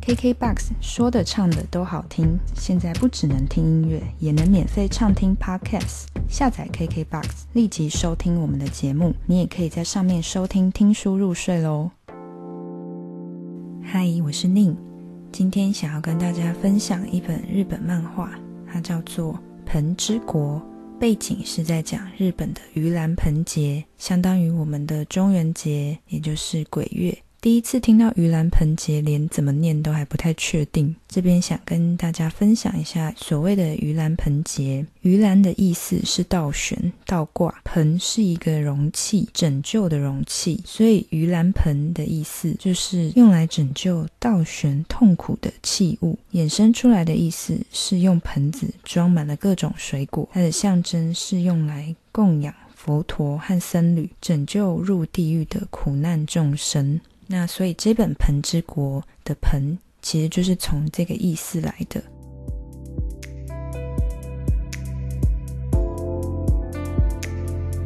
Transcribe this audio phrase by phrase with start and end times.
[0.00, 6.06] KKBOX 说的唱的都好听，现在不只能听音乐，也能免费畅听 Podcast。
[6.28, 9.14] 下载 KKBOX，立即收听我们的节目。
[9.26, 11.90] 你也可以在上面收听听书入睡喽。
[13.82, 14.74] 嗨，我是宁，
[15.30, 18.30] 今天想要跟大家分享一本日本漫画，
[18.72, 19.34] 它叫做
[19.66, 20.56] 《盆之国》，
[20.98, 27.16] 背景是在讲日本的盂兰盆节，相当于我们的中元节，也就是鬼月。
[27.40, 30.96] 第一次听到盂兰盆节，连怎么念都还不太确定。
[31.06, 34.84] 这边想跟大家分享一下所谓的盂兰盆节。
[35.04, 46.18] 盂兰的意思是倒悬、倒挂，盆是一个容器，拯救的容器，所以盂兰盆的意思就是用来拯救倒悬痛苦的器物。
[46.32, 57.00] 衍生出来的意思是用盆子装满了各种水果，它的象征是用来供养佛陀和僧侣，拯救入地狱的苦难众生。
[57.30, 62.02] 那所以这本《盆之国》的“盆”其实就是从这个意思来的。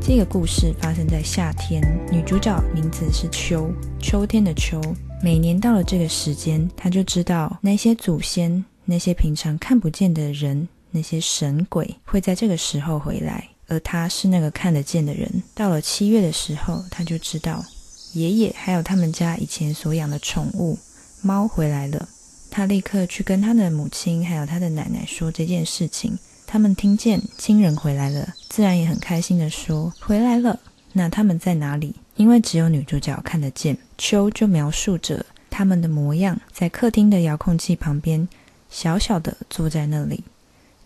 [0.00, 4.80] 这个故事发生在夏天，女主角名字是秋，秋天的秋。
[5.22, 15.42] 每年到了这个时间，她就知道那些祖先、那些平常看不见的人、那些神鬼会在这个时候回来，而她是那个看得见的人。
[15.54, 17.64] 到了七月的时候，她就知道。
[18.12, 20.78] 爷爷还有他们家以前所养的宠物
[21.22, 22.08] 猫回来了，
[22.50, 26.18] 他立刻去跟他的母亲还有他的奶奶说这件事情。
[26.46, 30.58] 他们听见亲人回来了，自然也很开心的说回来了。
[30.94, 31.94] 那他们在哪里？
[32.16, 33.76] 因为只有女主角看得见。
[33.98, 38.26] 秋就描述着他们的模样，在客厅的遥控器旁边，
[38.70, 40.24] 小小的坐在那里。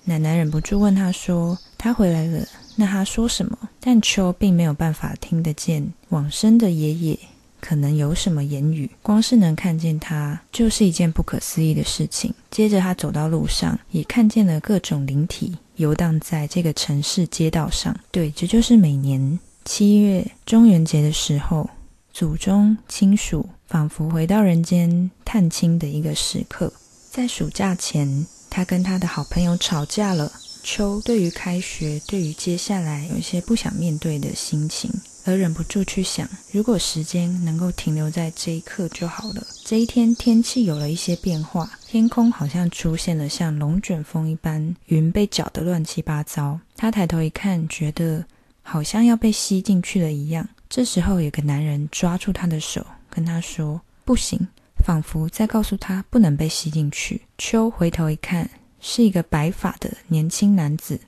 [0.05, 3.57] 奶奶忍不住问他说：“他回来了。”那他说什么？
[3.85, 7.19] 但秋并没有办法听得见往生的爷爷
[7.61, 12.33] 可能有什么言语，光是能看见他就是一件不可思议的事情。
[12.49, 17.97] 接着他走到路上，也看见了各种灵体游荡在这个城市街道上。
[18.13, 21.69] 对，这就是每年七月中元节的时候，
[22.13, 26.73] 祖宗亲属仿佛回到人间探亲的一个时刻。
[27.11, 30.31] 在暑假前，他跟他的好朋友吵架了。
[30.63, 34.91] 秋对于开学，对于接下来有一些不想面对的心情，
[35.25, 39.47] 而忍不住去想，如果时间能够停留在这一刻就好了。
[39.65, 46.59] 这一天天气有了一些变化，天空好像出现了像龙卷风一般，云被搅得乱七八糟。
[46.77, 48.25] 他抬头一看，觉得
[48.63, 50.49] 好像要被吸进去了一样。
[50.69, 54.49] 这时候有个男人抓住他的手，跟他说：“不行。”
[54.85, 57.23] 仿佛在告诉他不能被吸进去。
[57.39, 58.51] 秋回头一看。
[58.85, 61.01] 是一个白发的年轻男子，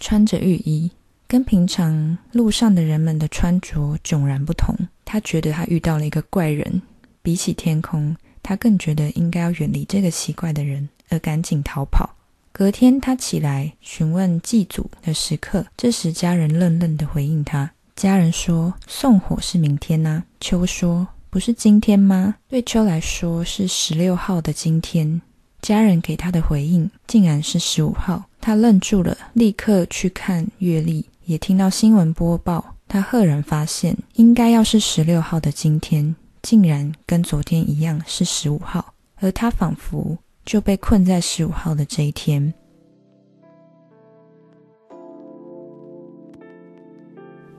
[0.00, 0.90] 穿着浴衣，
[1.28, 4.74] 跟平常路上的人们的穿着迥然不同。
[5.04, 6.80] 他觉得他遇到了一个怪人，
[7.22, 12.16] 比起天空，他更觉得应该要远离这个奇怪的人，而赶紧逃跑。
[12.50, 25.20] 隔天，他起来询问祭祖的时刻，这时家人愣愣的回应他：“家人说送火是明天呐。”秋说：“不是今天吗？”对秋来说是十六号的今天。
[25.60, 32.74] 家人给他的回应竟然是十五号，他愣住了，立刻去看月历，也听到新闻播报。
[32.86, 42.54] 他赫然发现，应该要是十六号的今天，竟然跟昨天一样是十五号，而他仿佛就被困在十五号的这一天。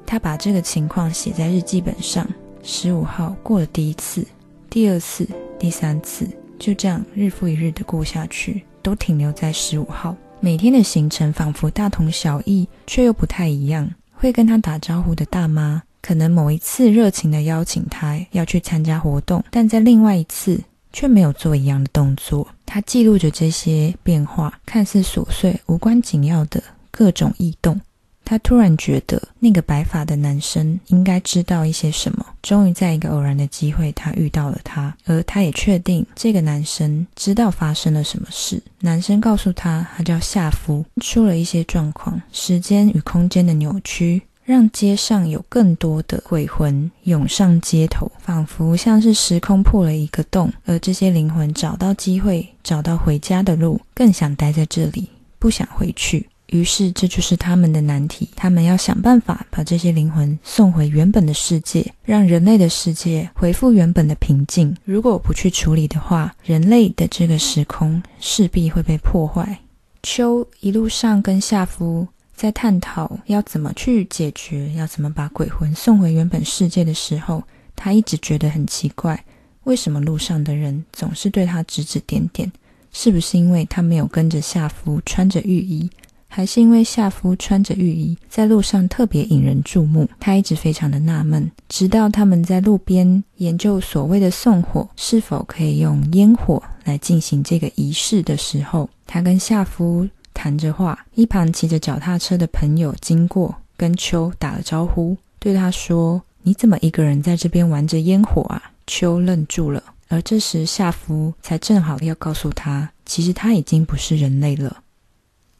[0.05, 2.27] 他把这个情况写在日记本上。
[2.63, 4.25] 十五号过了第一次，
[4.69, 5.27] 第二次，
[5.59, 6.27] 第三次。
[6.59, 10.15] 就这样日复一日的过下去，都停留在十五号。
[10.41, 13.89] 每天的行程仿佛大同小异，却又不太一样。
[14.13, 20.61] 会跟他打招呼的大妈，可能某一次热情的邀请他要去参加活动，但在另外一次
[20.91, 22.47] 却没有做一样的动作。
[22.65, 27.79] 他记录着这些变化，看似琐碎、无关紧要的各种异动。
[28.29, 32.23] 他突然觉得那个白发的男生应该知道一些什么。
[32.43, 38.61] 终于在一个偶然的机会，他遇到了他，而他也确定这个男生知道发生了什么事。
[38.81, 50.53] 男生告诉他，他叫夏夫，出了一些状况，时间与空间的扭曲，让街上有更多的鬼魂涌上街头，仿佛像是时空破了一个洞。
[50.65, 55.09] 而这些灵魂找到机会，找到回家的路，更想待在这里，
[55.39, 56.29] 不想回去。
[56.51, 58.29] 于是，这就是他们的难题。
[58.35, 64.75] 他们要想办法把这些灵魂送回原本的世界，让人类的世界恢复原本的平静。
[64.83, 69.59] 如果不去处理的话，人类的这个时空势必会被破坏。
[70.03, 77.43] 秋一路上跟夏夫在探讨要怎么去解决，要怎么把鬼魂送回原本世界的时候，
[77.75, 79.23] 他一直觉得很奇怪：
[79.65, 82.51] 为什么路上的人总是对他指指点点？
[82.91, 85.87] 是不是因为他没有跟着夏夫穿着浴衣，
[86.31, 90.07] 还是因为夏夫穿着浴衣在路上特别引人注目？
[90.19, 109.83] 他一直非常的纳闷，直到他们在路边研究所谓的送火是否可以用烟火来进行这个仪式的时候，他跟夏夫谈着话，一旁骑着脚踏车的朋友经过，跟秋打了招呼，对他说：“你怎么一个人在这边玩着烟火啊？”秋愣住了。
[110.07, 114.77] 而这时，夏夫才正好要告诉他，其实他已经不是人类了。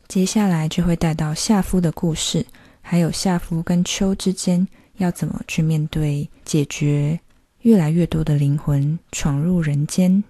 [0.09, 2.43] 接下来就会带到夏夫的故事，
[2.81, 4.67] 还有夏夫跟秋之间
[4.97, 7.19] 要怎么去面对、解决
[7.61, 10.23] 越来越多的灵魂闯入人间，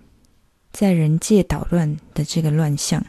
[0.73, 3.01] 在人界捣乱的这个乱象。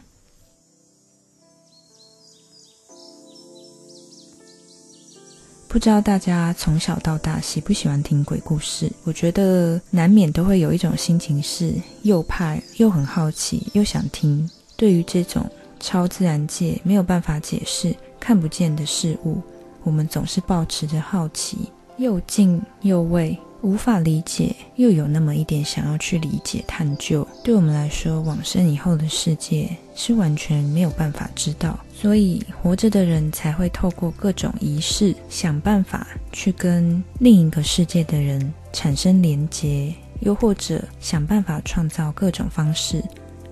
[5.66, 8.88] 不知道大家从小到大喜不喜欢听鬼故事？
[9.02, 14.48] 我觉得难免都会有一种心情，是又怕又很好奇，又想听。
[14.76, 15.44] 对于这种
[15.80, 19.42] 超自然界没有办法解释、看不见的事物，
[19.82, 23.36] 我们总是保持着好奇，又敬又畏。
[23.62, 27.28] 无法理解，又有那么一点想要去理解、探究。
[27.44, 43.04] 对我们来说，往生以后的世界是完全没有办法知道，所以活着的人才会透过各种仪式，想办法去跟另一个世界的人产生连结，又或者想办法创造各种方式，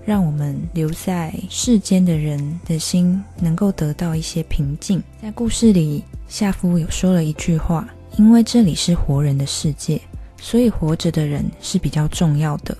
[0.08, 5.02] 让我们留在世间的人的心能够得到一些平静。
[5.20, 7.86] 在故事里，夏夫有说了一句话。
[8.16, 10.00] 因为这里是活人的世界，
[10.40, 12.74] 所以活着的人是比较重要的。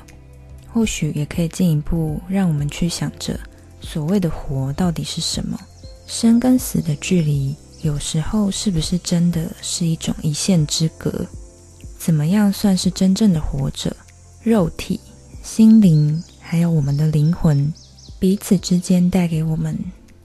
[0.73, 3.39] 或许也可以进一步让我们去想着，
[3.83, 5.61] 所谓的活到底是什么？
[6.07, 11.27] 生跟死的距离，有时候是不是真的是一种一线之隔？
[11.99, 13.95] 怎么样算是真正的活着？
[14.43, 14.99] 肉体、
[15.43, 17.71] 心灵，还有我们的灵魂，
[18.19, 19.79] 彼此之间带给我们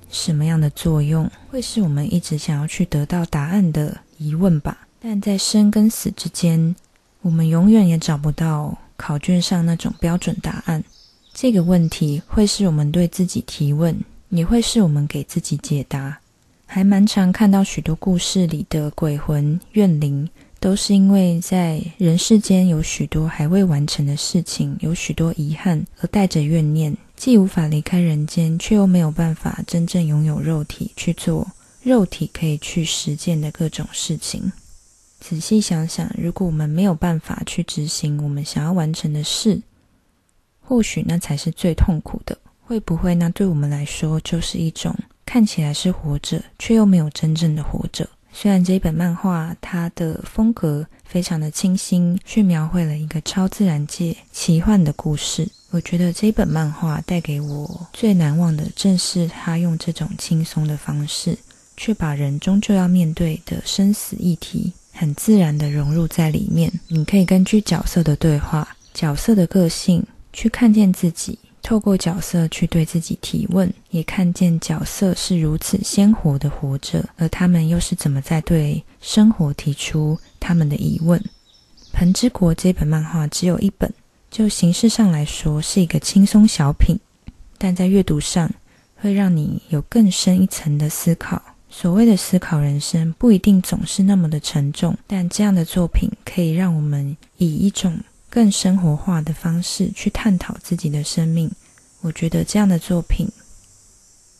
[0.09, 1.29] 什么样的作用？
[1.51, 4.87] 会是我们一直想要去得到答案的疑问吧？
[5.01, 6.73] 但在生跟死之间，
[7.23, 10.81] 我们永远也找不到考卷上那种标准答案。
[11.33, 13.93] 这个问题会是我们对自己提问，
[14.29, 16.17] 也会是我们给自己解答。
[16.65, 20.29] 还蛮常看到许多故事里的鬼魂怨灵，
[20.63, 31.45] 都是因为在人世间有许多还未完成的事情，有许多遗憾，而带着怨念，既无法离开人间，却又没有办法真正拥有肉体去做
[31.81, 34.53] 肉体可以去实践的各种事情。
[35.19, 39.61] 仔细想想，如果我们没有办法去执行我们想要完成的事，
[40.61, 42.37] 或许那才是最痛苦的。
[42.61, 44.95] 会不会那对我们来说就是一种
[45.25, 48.07] 看起来是活着，却又没有真正的活着？
[48.35, 61.37] 虽然这一本漫画它的风格非常的清新，去描绘了一个超自然界奇幻的故事，我觉得这一本漫画带给我最难忘的，正是他用这种轻松的方式，
[61.77, 64.73] 却把人终究要面对的生死议题。
[64.95, 66.71] 很自然的融入在里面。
[66.87, 81.17] 你可以根据角色的对话、角色的个性去看见自己，透过角色去对自己提问，也看见角色是如此鲜活的活着，而他们又是怎么在对生活提出他们的疑问。
[81.93, 83.91] 《盆之国》这本漫画只有一本，
[84.29, 86.99] 就形式上来说是一个轻松小品，
[87.57, 88.51] 但在阅读上
[88.97, 91.41] 会让你有更深一层的思考。
[91.69, 97.97] 所谓的思考人生，不一定总是那么的沉重，但这样的作品可以让我们以一种
[98.33, 101.51] 更生活化的方式去探讨自己的生命。
[102.01, 103.29] 我觉得这样的作品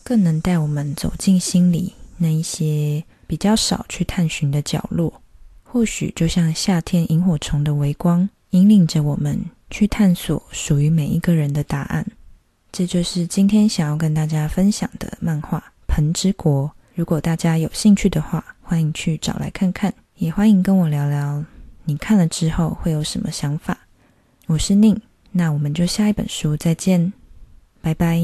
[0.02, 5.22] 更能带我们走进心里那一些比较少去探寻的角落。
[5.62, 12.04] 或许就像夏天萤火虫的微光，引领着我们去探索属于每一个人的答案。
[12.72, 16.68] 这就是今天想要跟大家分享的漫画《盆之国》。
[16.96, 21.44] 如果大家有兴趣的话，欢迎去找来看看，也欢迎跟我聊聊
[21.84, 23.78] 你看了之后会有什么想法。
[24.46, 25.00] 我是宁，
[25.32, 27.12] 那我们就下一本书再见，
[27.80, 28.20] 拜拜。